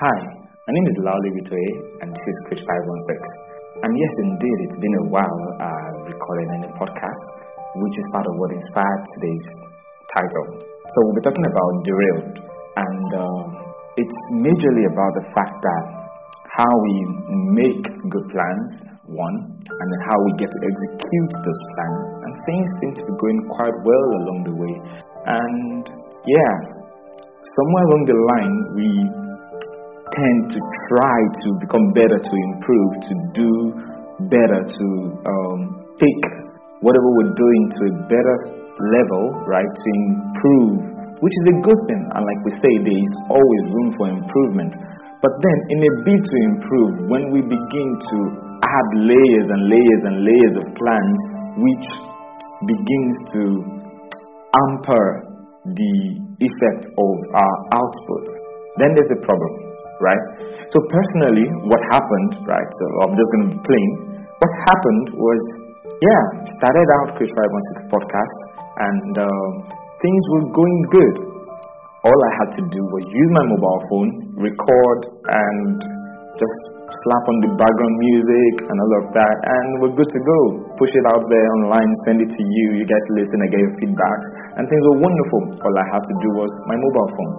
Hi, 0.00 0.16
my 0.64 0.72
name 0.72 0.86
is 0.88 0.96
Lauli 1.04 1.28
Vitoye, 1.28 2.00
and 2.00 2.08
this 2.08 2.24
is 2.24 2.36
Coach 2.48 2.64
516. 2.64 3.84
And 3.84 3.92
yes, 3.92 4.12
indeed, 4.24 4.58
it's 4.64 4.80
been 4.80 4.96
a 4.96 5.06
while 5.12 5.40
uh, 5.60 6.08
recording 6.08 6.48
any 6.56 6.72
podcast, 6.72 7.24
which 7.84 7.92
is 8.00 8.06
part 8.16 8.24
of 8.24 8.32
what 8.40 8.48
inspired 8.48 9.02
today's 9.12 9.44
title. 10.16 10.64
So 10.64 10.96
we'll 11.04 11.20
be 11.20 11.24
talking 11.28 11.44
about 11.44 11.72
derailed, 11.84 12.32
and 12.80 13.08
uh, 13.12 13.44
it's 14.00 14.18
majorly 14.40 14.88
about 14.88 15.12
the 15.20 15.26
fact 15.36 15.52
that 15.68 15.84
how 16.48 16.72
we 16.80 16.96
make 17.60 17.84
good 17.84 18.26
plans, 18.32 18.70
one, 19.04 19.36
and 19.52 19.86
then 19.92 20.00
how 20.08 20.16
we 20.16 20.32
get 20.40 20.48
to 20.48 20.60
execute 20.64 21.32
those 21.44 21.62
plans, 21.76 22.02
and 22.24 22.30
things 22.48 22.66
seem 22.80 22.92
to 22.96 23.02
be 23.04 23.14
going 23.20 23.40
quite 23.52 23.76
well 23.84 24.06
along 24.24 24.48
the 24.48 24.56
way. 24.64 24.74
And 25.28 25.84
yeah, 26.24 26.54
somewhere 27.36 27.84
along 27.84 28.02
the 28.08 28.16
line, 28.16 28.56
we 28.80 28.88
tend 30.14 30.38
to 30.50 30.60
try 30.90 31.18
to 31.44 31.48
become 31.60 31.86
better, 31.94 32.18
to 32.18 32.34
improve, 32.52 32.90
to 33.06 33.14
do 33.34 33.52
better, 34.28 34.60
to 34.60 34.86
um, 35.24 35.58
take 35.96 36.22
whatever 36.80 37.08
we're 37.16 37.34
doing 37.36 37.62
to 37.76 37.82
a 37.88 37.94
better 38.08 38.36
level, 38.80 39.24
right? 39.44 39.68
To 39.68 39.88
improve, 39.94 40.76
which 41.20 41.34
is 41.44 41.46
a 41.52 41.56
good 41.60 41.80
thing. 41.88 42.02
And 42.16 42.22
like 42.24 42.40
we 42.44 42.52
say, 42.58 42.72
there 42.84 43.00
is 43.00 43.12
always 43.28 43.62
room 43.70 43.90
for 43.96 44.06
improvement. 44.08 44.72
But 45.20 45.32
then, 45.36 45.58
in 45.68 45.78
a 45.84 45.92
bid 46.08 46.20
to 46.24 46.36
improve, 46.48 46.92
when 47.12 47.24
we 47.28 47.44
begin 47.44 47.88
to 48.00 48.18
add 48.64 48.88
layers 49.04 49.46
and 49.52 49.62
layers 49.68 50.02
and 50.08 50.16
layers 50.24 50.54
of 50.64 50.64
plans, 50.72 51.18
which 51.60 51.86
begins 52.64 53.16
to 53.36 53.42
hamper 54.56 55.06
the 55.76 55.94
effect 56.40 56.82
of 56.88 57.14
our 57.36 57.56
output, 57.76 58.24
then 58.80 58.96
there's 58.96 59.12
a 59.12 59.20
problem, 59.20 59.69
right? 60.00 60.24
So, 60.72 60.76
personally, 60.80 61.46
what 61.68 61.80
happened, 61.92 62.42
right? 62.48 62.70
So, 62.72 62.84
I'm 63.06 63.14
just 63.14 63.30
going 63.36 63.44
to 63.46 63.50
be 63.54 63.60
plain. 63.62 63.90
What 64.26 64.52
happened 64.72 65.06
was, 65.20 65.42
yeah, 66.00 66.22
started 66.56 66.88
out 67.00 67.14
Chris 67.20 67.30
516 67.30 67.92
podcast, 67.92 68.36
and 68.80 69.12
uh, 69.20 69.50
things 70.00 70.22
were 70.32 70.46
going 70.50 70.78
good. 70.88 71.16
All 72.00 72.16
I 72.16 72.32
had 72.40 72.50
to 72.56 72.62
do 72.72 72.80
was 72.80 73.04
use 73.04 73.30
my 73.36 73.44
mobile 73.52 73.82
phone, 73.92 74.10
record, 74.40 75.00
and 75.28 75.99
just 76.40 76.58
slap 77.04 77.24
on 77.28 77.36
the 77.44 77.50
background 77.60 77.94
music 78.00 78.54
and 78.64 78.76
all 78.80 78.92
of 79.04 79.06
that, 79.12 79.36
and 79.44 79.66
we're 79.84 79.92
good 79.94 80.08
to 80.08 80.20
go. 80.24 80.38
Push 80.80 80.92
it 80.96 81.06
out 81.12 81.20
there 81.28 81.46
online, 81.60 81.90
send 82.08 82.24
it 82.24 82.30
to 82.32 82.42
you, 82.42 82.80
you 82.80 82.84
get 82.88 82.96
to 82.96 83.12
listen, 83.20 83.36
I 83.44 83.48
get 83.52 83.60
your 83.60 83.74
feedbacks, 83.76 84.26
and 84.56 84.64
things 84.64 84.82
were 84.88 84.98
wonderful. 85.04 85.40
All 85.60 85.74
I 85.76 85.86
had 85.92 86.00
to 86.00 86.14
do 86.24 86.28
was 86.40 86.50
my 86.64 86.76
mobile 86.80 87.10
phone. 87.12 87.34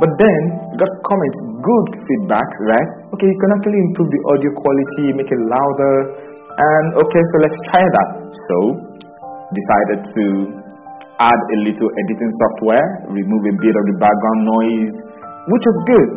But 0.00 0.10
then, 0.16 0.40
got 0.80 0.88
comments, 1.04 1.38
good 1.60 1.86
feedbacks, 2.00 2.56
right? 2.64 2.88
Okay, 3.12 3.28
you 3.28 3.38
can 3.38 3.50
actually 3.60 3.80
improve 3.92 4.08
the 4.08 4.22
audio 4.32 4.50
quality, 4.56 5.06
make 5.20 5.28
it 5.28 5.42
louder, 5.44 5.96
and 6.56 6.86
okay, 7.04 7.22
so 7.28 7.34
let's 7.44 7.58
try 7.68 7.84
that. 7.84 8.08
So, 8.32 8.56
decided 9.52 10.00
to 10.08 10.24
add 11.20 11.40
a 11.52 11.58
little 11.60 11.90
editing 11.92 12.32
software, 12.40 12.88
remove 13.12 13.44
a 13.52 13.54
bit 13.60 13.74
of 13.76 13.84
the 13.92 13.96
background 14.00 14.40
noise, 14.48 14.94
which 15.52 15.64
was 15.64 15.78
good. 15.84 16.10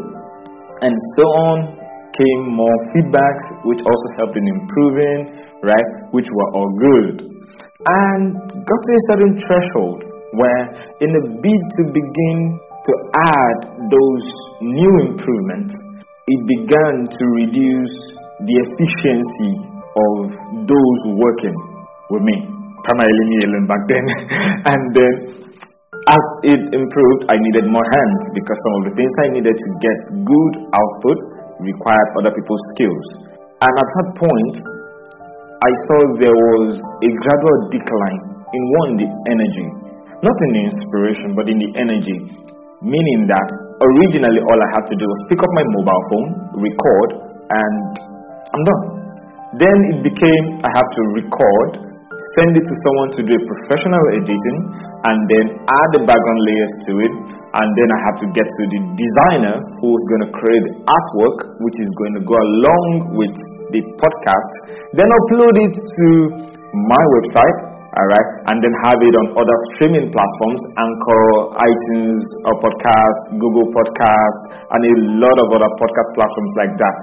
And 0.79 0.95
so 1.19 1.23
on 1.27 1.78
came 2.19 2.41
more 2.51 2.77
feedbacks, 2.91 3.45
which 3.63 3.79
also 3.79 4.07
helped 4.19 4.35
in 4.35 4.43
improving, 4.43 5.19
right? 5.63 5.87
Which 6.11 6.27
were 6.27 6.49
all 6.51 6.71
good. 6.75 7.23
And 7.79 8.35
got 8.35 8.79
to 8.83 8.91
a 8.91 9.03
certain 9.07 9.33
threshold 9.39 10.03
where, 10.35 10.63
in 10.99 11.11
a 11.15 11.23
bid 11.39 11.61
to 11.79 11.81
begin 11.95 12.59
to 12.59 12.93
add 13.15 13.57
those 13.87 14.25
new 14.59 14.93
improvements, 15.07 15.73
it 16.27 16.41
began 16.59 17.07
to 17.07 17.23
reduce 17.39 17.95
the 18.43 18.55
efficiency 18.67 19.53
of 19.95 20.67
those 20.67 21.01
working 21.15 21.55
with 22.11 22.23
me, 22.23 22.37
primarily 22.83 23.25
me 23.31 23.37
alone 23.47 23.67
back 23.67 23.83
then. 23.87 24.05
and 24.75 24.81
then 24.93 25.13
as 26.09 26.25
it 26.43 26.61
improved, 26.73 27.21
I 27.31 27.35
needed 27.39 27.67
more 27.67 27.85
hands 27.85 28.21
because 28.33 28.57
some 28.59 28.75
of 28.79 28.83
the 28.89 28.93
things 28.95 29.13
I 29.23 29.27
needed 29.35 29.55
to 29.55 29.69
get 29.81 29.97
good 30.25 30.53
output 30.71 31.38
required 31.59 32.07
other 32.19 32.33
people's 32.33 32.63
skills. 32.75 33.05
And 33.59 33.73
at 33.75 33.89
that 33.91 34.09
point, 34.15 34.55
I 35.59 35.71
saw 35.91 35.97
there 36.23 36.39
was 36.55 36.79
a 36.79 37.09
gradual 37.11 37.57
decline 37.67 38.21
in 38.55 38.63
one, 38.79 38.91
the 38.95 39.07
energy, 39.27 39.67
not 40.23 40.37
in 40.47 40.49
the 40.55 40.63
inspiration, 40.71 41.35
but 41.35 41.51
in 41.51 41.59
the 41.59 41.71
energy, 41.75 42.17
meaning 42.79 43.27
that 43.27 43.47
originally 43.83 44.39
all 44.39 44.59
I 44.59 44.69
had 44.79 44.85
to 44.87 44.95
do 44.95 45.03
was 45.03 45.19
pick 45.27 45.39
up 45.43 45.51
my 45.51 45.65
mobile 45.75 46.03
phone, 46.11 46.29
record, 46.63 47.09
and 47.51 47.75
I'm 48.55 48.63
done. 48.63 48.83
Then 49.59 49.77
it 49.91 49.99
became 50.05 50.43
I 50.63 50.69
have 50.71 50.89
to 50.95 51.01
record, 51.19 51.88
send 52.35 52.55
it 52.59 52.65
to 52.67 52.75
someone 52.83 53.09
to 53.15 53.21
do 53.23 53.33
a 53.35 53.43
professional 53.47 54.03
editing, 54.19 54.59
and 55.07 55.17
then 55.31 55.45
add 55.63 55.89
the 55.95 56.03
background 56.03 56.41
layers 56.43 56.73
to 56.87 56.91
it, 56.99 57.13
and 57.35 57.67
then 57.79 57.89
I 57.89 57.99
have 58.11 58.17
to 58.23 58.27
get 58.35 58.47
to 58.47 58.63
the 58.67 58.79
designer 58.97 59.55
who's 59.79 60.03
going 60.11 60.23
to 60.27 60.31
create 60.35 60.63
the 60.67 60.73
artwork, 60.83 61.37
which 61.63 61.77
is 61.79 61.89
going 61.95 62.13
to 62.19 62.23
go 62.27 62.35
along 62.35 63.15
with 63.15 63.35
the 63.71 63.81
podcast, 64.01 64.51
then 64.97 65.07
upload 65.07 65.55
it 65.61 65.75
to 65.77 66.07
my 66.73 67.03
website, 67.19 67.68
alright, 67.95 68.29
and 68.49 68.57
then 68.61 68.73
have 68.85 68.99
it 69.01 69.13
on 69.17 69.25
other 69.33 69.57
streaming 69.73 70.13
platforms, 70.13 70.61
Anchor, 70.77 71.25
iTunes, 71.57 72.21
or 72.45 72.53
Podcast, 72.61 73.19
Google 73.41 73.67
Podcast, 73.73 74.39
and 74.73 74.81
a 74.85 74.93
lot 75.17 75.37
of 75.41 75.47
other 75.49 75.71
podcast 75.79 76.09
platforms 76.13 76.53
like 76.59 76.73
that, 76.77 76.95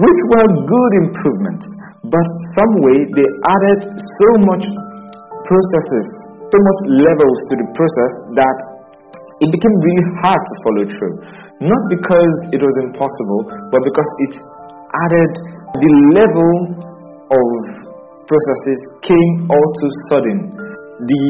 which 0.00 0.20
were 0.32 0.48
good 0.64 0.92
improvements. 1.04 1.64
But 2.08 2.26
some 2.56 2.72
way 2.80 2.98
they 3.12 3.28
added 3.28 3.80
so 3.92 4.28
much 4.48 4.64
processes, 5.44 6.04
so 6.40 6.58
much 6.58 6.80
levels 7.04 7.36
to 7.50 7.52
the 7.60 7.66
process 7.76 8.12
that 8.40 8.56
it 9.40 9.48
became 9.48 9.76
really 9.80 10.06
hard 10.20 10.40
to 10.40 10.54
follow 10.64 10.84
through. 10.88 11.14
Not 11.64 11.82
because 11.92 12.34
it 12.56 12.60
was 12.60 12.74
impossible, 12.88 13.40
but 13.72 13.80
because 13.84 14.10
it 14.28 14.32
added 15.04 15.32
the 15.80 15.92
level 16.16 16.52
of 17.28 17.89
processes 18.30 18.78
came 19.02 19.32
all 19.50 19.66
too 19.82 19.92
sudden. 20.06 20.38
The 21.02 21.26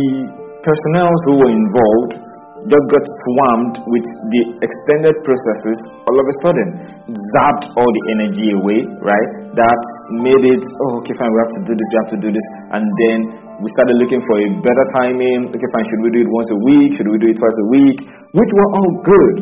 personnel 0.60 1.08
who 1.24 1.32
were 1.40 1.52
involved 1.56 2.20
just 2.68 2.86
got 2.92 3.00
swarmed 3.00 3.76
with 3.88 4.04
the 4.36 4.42
extended 4.60 5.16
processes 5.24 5.78
all 6.04 6.12
of 6.12 6.26
a 6.28 6.36
sudden, 6.44 6.68
zapped 7.08 7.72
all 7.72 7.88
the 7.88 8.04
energy 8.20 8.52
away, 8.60 8.84
right? 9.00 9.28
That 9.56 9.82
made 10.20 10.44
it, 10.44 10.60
oh, 10.60 11.00
okay, 11.00 11.16
fine, 11.16 11.32
we 11.32 11.40
have 11.40 11.54
to 11.56 11.62
do 11.64 11.72
this, 11.72 11.88
we 11.88 11.96
have 12.04 12.12
to 12.12 12.20
do 12.20 12.28
this. 12.28 12.46
And 12.76 12.84
then 12.84 13.18
we 13.64 13.66
started 13.72 13.96
looking 13.96 14.20
for 14.20 14.36
a 14.36 14.48
better 14.60 14.86
timing. 14.92 15.48
Okay, 15.48 15.68
fine, 15.72 15.86
should 15.88 16.02
we 16.04 16.10
do 16.12 16.20
it 16.20 16.28
once 16.28 16.52
a 16.52 16.60
week? 16.68 17.00
Should 17.00 17.08
we 17.08 17.16
do 17.16 17.32
it 17.32 17.38
twice 17.40 17.58
a 17.64 17.68
week? 17.72 17.98
Which 18.36 18.52
were 18.52 18.70
all 18.76 18.90
good, 19.08 19.34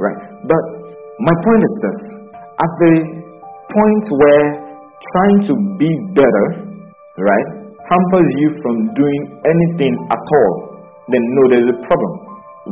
right? 0.00 0.20
But 0.48 0.62
my 1.20 1.34
point 1.44 1.60
is 1.60 1.74
this 1.84 1.98
at 2.56 2.72
the 2.80 2.94
point 3.68 4.04
where 4.16 4.46
trying 5.12 5.38
to 5.50 5.54
be 5.76 5.90
better, 6.16 6.71
right, 7.20 7.48
hampers 7.84 8.28
you 8.40 8.48
from 8.64 8.76
doing 8.96 9.22
anything 9.44 9.94
at 10.08 10.24
all, 10.24 10.52
then 11.12 11.20
no, 11.20 11.42
there's 11.52 11.68
a 11.68 11.78
problem. 11.84 12.12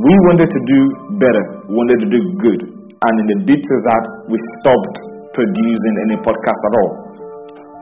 We 0.01 0.15
wanted 0.31 0.49
to 0.49 0.61
do 0.65 0.81
better, 1.19 1.45
we 1.69 1.75
wanted 1.77 1.99
to 2.07 2.09
do 2.09 2.21
good. 2.41 2.61
And 3.01 3.15
in 3.21 3.27
the 3.33 3.39
bid 3.49 3.61
of 3.61 3.81
that, 3.85 4.05
we 4.29 4.37
stopped 4.61 4.97
producing 5.35 5.95
any 6.09 6.17
podcast 6.21 6.61
at 6.69 6.75
all. 6.85 6.91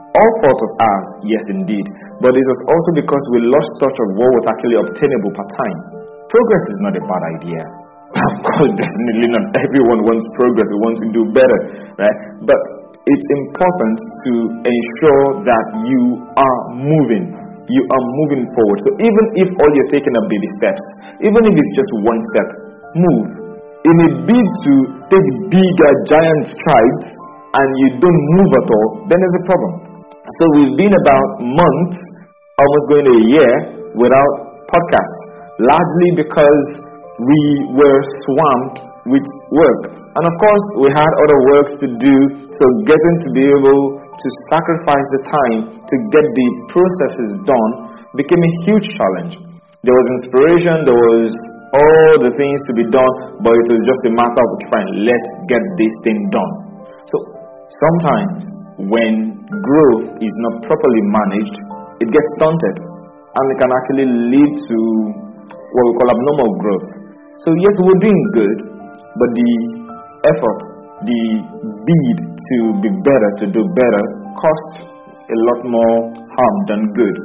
All 0.08 0.32
fault 0.42 0.60
of 0.62 0.70
ours, 0.82 1.08
yes, 1.26 1.42
indeed. 1.52 1.84
But 2.18 2.32
it 2.34 2.42
was 2.42 2.60
also 2.64 2.90
because 2.96 3.24
we 3.34 3.44
lost 3.44 3.70
touch 3.78 3.98
of 3.98 4.08
what 4.18 4.30
was 4.34 4.44
actually 4.50 4.78
obtainable 4.78 5.30
per 5.36 5.46
time. 5.46 5.78
Progress 6.26 6.64
is 6.74 6.80
not 6.82 6.94
a 6.96 7.02
bad 7.04 7.22
idea. 7.38 7.62
Of 8.08 8.34
course, 8.40 8.72
definitely 8.72 9.28
not 9.36 9.44
everyone 9.52 10.00
wants 10.00 10.24
progress, 10.32 10.64
we 10.72 10.80
want 10.80 10.96
to 10.96 11.08
do 11.12 11.22
better, 11.28 11.58
right? 12.00 12.18
But 12.40 12.56
it's 13.08 13.28
important 13.40 13.96
to 13.96 14.32
ensure 14.68 15.26
that 15.48 15.66
you 15.88 16.02
are 16.36 16.58
moving. 16.76 17.24
You 17.68 17.82
are 17.84 18.04
moving 18.24 18.44
forward. 18.52 18.78
So 18.84 18.90
even 19.00 19.24
if 19.40 19.48
all 19.48 19.70
you're 19.72 19.92
taking 19.92 20.12
are 20.12 20.26
baby 20.28 20.48
steps, 20.60 20.82
even 21.24 21.40
if 21.48 21.54
it's 21.56 21.74
just 21.76 21.90
one 22.04 22.20
step, 22.32 22.48
move. 22.96 23.28
In 23.88 23.96
a 24.04 24.10
bid 24.28 24.46
to 24.68 24.72
take 25.08 25.28
bigger 25.48 25.92
giant 26.04 26.44
strides 26.52 27.06
and 27.56 27.68
you 27.80 27.88
don't 27.96 28.22
move 28.36 28.50
at 28.52 28.68
all, 28.76 28.88
then 29.08 29.16
there's 29.16 29.38
a 29.40 29.46
problem. 29.48 29.72
So 30.12 30.42
we've 30.60 30.76
been 30.76 30.92
about 30.92 31.28
months, 31.48 32.00
almost 32.60 32.84
going 32.92 33.08
a 33.08 33.20
year, 33.32 33.52
without 33.96 34.32
podcasts, 34.68 35.20
largely 35.64 36.10
because 36.20 36.68
we 37.16 37.40
were 37.72 38.00
swamped 38.28 38.78
with 39.08 39.26
work. 39.50 39.80
And 39.92 40.24
of 40.24 40.34
course, 40.40 40.64
we 40.84 40.88
had 40.92 41.10
other 41.24 41.38
works 41.56 41.72
to 41.82 41.86
do, 41.96 42.16
so 42.46 42.64
getting 42.84 43.16
to 43.24 43.28
be 43.34 43.44
able 43.44 43.80
to 44.04 44.28
sacrifice 44.52 45.06
the 45.16 45.22
time 45.28 45.60
to 45.76 45.94
get 46.12 46.24
the 46.24 46.48
processes 46.72 47.30
done 47.44 47.72
became 48.16 48.40
a 48.40 48.52
huge 48.68 48.86
challenge. 48.96 49.34
There 49.84 49.94
was 49.94 50.06
inspiration, 50.22 50.84
there 50.88 50.96
was 50.96 51.30
all 51.68 52.12
the 52.24 52.32
things 52.32 52.58
to 52.68 52.72
be 52.80 52.86
done, 52.88 53.14
but 53.44 53.52
it 53.52 53.68
was 53.68 53.82
just 53.84 54.02
a 54.08 54.12
matter 54.16 54.42
of 54.42 54.50
fine, 54.72 54.90
let's 55.04 55.30
get 55.52 55.62
this 55.76 55.94
thing 56.04 56.18
done. 56.32 56.52
So 57.08 57.16
sometimes 57.68 58.48
when 58.88 59.44
growth 59.44 60.06
is 60.18 60.34
not 60.48 60.64
properly 60.64 61.02
managed, 61.12 61.56
it 62.00 62.08
gets 62.08 62.28
stunted 62.40 62.76
and 62.80 63.44
it 63.52 63.56
can 63.60 63.70
actually 63.70 64.08
lead 64.32 64.52
to 64.56 64.78
what 65.52 65.84
we 65.84 65.92
call 66.00 66.08
abnormal 66.08 66.50
growth. 66.58 66.88
So 67.44 67.48
yes, 67.60 67.74
we're 67.78 68.02
doing 68.02 68.22
good, 68.34 68.58
but 69.18 69.30
the 69.34 69.52
effort, 70.28 70.60
the 71.06 71.22
bid 71.86 72.16
to 72.22 72.56
be 72.82 72.90
better, 73.02 73.30
to 73.42 73.46
do 73.50 73.62
better, 73.74 74.04
costs 74.38 74.86
a 75.28 75.36
lot 75.52 75.60
more 75.66 75.96
harm 76.16 76.56
than 76.66 76.80
good. 76.96 77.16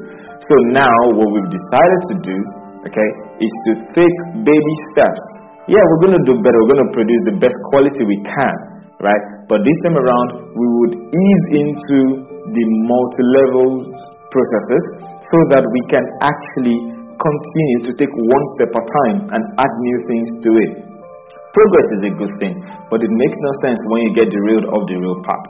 So 0.44 0.54
now 0.76 0.98
what 1.16 1.28
we've 1.32 1.54
decided 1.54 2.02
to 2.12 2.16
do, 2.28 2.38
okay, 2.84 3.10
is 3.40 3.54
to 3.70 3.72
take 3.96 4.16
baby 4.44 4.76
steps. 4.92 5.24
Yeah, 5.72 5.80
we're 5.80 6.12
going 6.12 6.20
to 6.20 6.26
do 6.28 6.36
better. 6.44 6.58
We're 6.68 6.76
going 6.76 6.86
to 6.92 6.94
produce 6.94 7.24
the 7.32 7.38
best 7.40 7.56
quality 7.72 8.04
we 8.04 8.20
can, 8.28 8.56
right? 9.00 9.24
But 9.48 9.64
this 9.64 9.78
time 9.88 9.96
around, 9.96 10.28
we 10.52 10.68
would 10.68 10.94
ease 11.08 11.46
into 11.64 12.00
the 12.52 12.66
multi-level 12.84 13.88
processes 14.28 14.84
so 15.24 15.38
that 15.56 15.64
we 15.64 15.82
can 15.88 16.04
actually 16.20 16.76
continue 17.16 17.80
to 17.88 17.92
take 17.96 18.12
one 18.12 18.46
step 18.60 18.76
at 18.76 18.84
a 18.84 18.84
time 18.84 19.18
and 19.32 19.42
add 19.56 19.74
new 19.80 19.98
things 20.12 20.28
to 20.44 20.50
it. 20.60 20.72
Progress 21.54 21.88
is 22.02 22.04
a 22.10 22.14
good 22.18 22.34
thing, 22.42 22.56
but 22.90 22.98
it 22.98 23.14
makes 23.14 23.38
no 23.38 23.52
sense 23.62 23.78
when 23.94 24.10
you 24.10 24.12
get 24.18 24.26
derailed 24.34 24.74
off 24.74 24.90
the 24.90 24.98
real 24.98 25.22
path. 25.22 25.46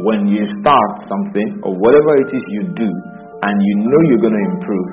When 0.00 0.24
you 0.24 0.48
start 0.48 1.04
something 1.04 1.60
or 1.60 1.76
whatever 1.76 2.12
it 2.24 2.32
is 2.32 2.40
you 2.56 2.72
do 2.72 2.88
and 2.88 3.54
you 3.60 3.74
know 3.84 4.00
you're 4.08 4.24
going 4.24 4.32
to 4.32 4.46
improve, 4.56 4.88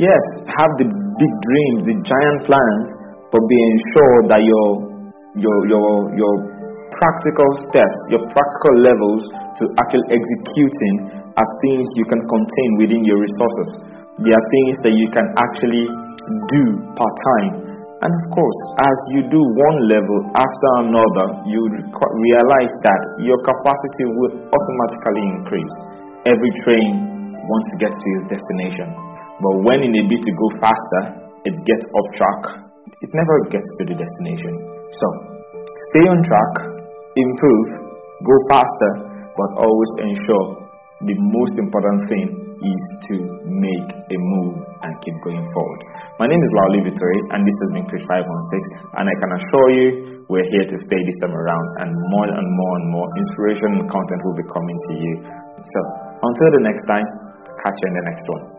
yes, 0.00 0.22
have 0.48 0.72
the 0.80 0.88
big 0.88 1.32
dreams, 1.44 1.80
the 1.92 1.96
giant 2.08 2.38
plans, 2.48 2.86
but 3.28 3.44
be 3.44 3.58
ensured 3.76 4.24
that 4.32 4.40
your 4.40 4.68
your 5.36 5.56
your 5.68 5.90
your 6.16 6.34
practical 6.88 7.50
steps, 7.68 7.98
your 8.08 8.24
practical 8.32 8.74
levels 8.80 9.28
to 9.60 9.68
actually 9.76 10.08
executing 10.08 10.94
are 11.36 11.50
things 11.68 11.84
you 12.00 12.08
can 12.08 12.24
contain 12.24 12.70
within 12.80 13.04
your 13.04 13.20
resources. 13.20 13.92
There 14.24 14.32
are 14.32 14.46
things 14.56 14.74
that 14.88 14.94
you 14.96 15.08
can 15.12 15.28
actually 15.36 15.84
do 16.48 16.62
part 16.96 17.14
time. 17.36 17.67
And 17.98 18.14
of 18.14 18.24
course, 18.30 18.60
as 18.78 18.96
you 19.10 19.20
do 19.26 19.42
one 19.42 19.78
level 19.90 20.18
after 20.38 20.68
another, 20.86 21.26
you 21.50 21.58
realize 21.66 22.70
that 22.70 23.02
your 23.26 23.38
capacity 23.42 24.06
will 24.14 24.32
automatically 24.46 25.24
increase. 25.34 25.76
Every 26.22 26.52
train 26.62 27.34
wants 27.42 27.66
to 27.74 27.76
get 27.82 27.90
to 27.90 28.08
its 28.22 28.38
destination. 28.38 28.86
But 29.42 29.54
when 29.66 29.82
in 29.82 29.90
a 29.98 30.04
bid 30.06 30.22
to 30.22 30.30
go 30.30 30.46
faster, 30.62 31.02
it 31.42 31.58
gets 31.66 31.84
off 31.90 32.08
track, 32.14 32.40
it 32.86 33.10
never 33.18 33.36
gets 33.50 33.66
to 33.66 33.82
the 33.90 33.96
destination. 33.98 34.54
So, 34.94 35.06
stay 35.90 36.06
on 36.06 36.22
track, 36.22 36.52
improve, 37.18 37.68
go 38.22 38.34
faster, 38.46 38.92
but 39.34 39.50
always 39.58 39.92
ensure 40.06 40.46
the 41.02 41.18
most 41.18 41.54
important 41.58 41.98
thing 42.06 42.47
is 42.58 42.82
to 43.10 43.14
make 43.46 43.88
a 43.94 44.18
move 44.18 44.58
and 44.82 44.92
keep 45.02 45.14
going 45.22 45.46
forward. 45.54 45.80
My 46.18 46.26
name 46.26 46.42
is 46.42 46.50
Lauli 46.58 46.80
Vittori, 46.86 47.20
and 47.34 47.46
this 47.46 47.58
has 47.62 47.70
been 47.78 47.86
Chris 47.86 48.02
516, 48.06 48.98
and 48.98 49.04
I 49.06 49.14
can 49.18 49.30
assure 49.38 49.68
you 49.70 49.88
we're 50.28 50.44
here 50.44 50.66
to 50.68 50.76
stay 50.76 51.00
this 51.08 51.18
time 51.24 51.32
around, 51.32 51.66
and 51.80 51.88
more 51.88 52.26
and 52.28 52.48
more 52.52 52.74
and 52.76 52.86
more 52.92 53.08
inspiration 53.16 53.80
and 53.80 53.86
content 53.88 54.20
will 54.28 54.36
be 54.36 54.44
coming 54.52 54.76
to 54.76 54.92
you. 55.00 55.12
So, 55.56 55.80
until 56.20 56.50
the 56.52 56.62
next 56.68 56.84
time, 56.84 57.06
catch 57.64 57.76
you 57.80 57.86
in 57.88 57.94
the 57.96 58.06
next 58.12 58.26
one. 58.28 58.57